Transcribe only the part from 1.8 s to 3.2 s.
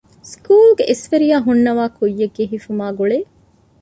ކުއްޔަށް ހިފުމާއި ގުޅޭ